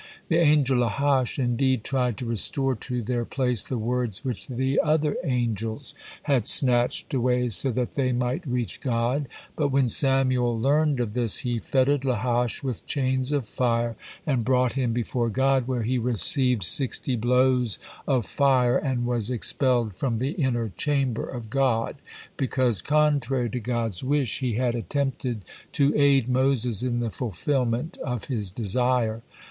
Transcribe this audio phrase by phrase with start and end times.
[0.29, 5.15] The angel Lahash indeed tried to restore to their place the words which the other
[5.23, 5.93] angels
[6.23, 11.37] had snatched away, so that they might reach God, but when Samael learned of this,
[11.45, 13.95] he fettered Lahash with chains of fire
[14.25, 17.77] and brought him before God, where he received sixty blows
[18.07, 21.97] of fire and was expelled from the inner chamber of God
[22.37, 28.25] because, contrary to God's wish, he had attempted to aid Moses in the fulfillment of
[28.25, 29.21] his desire.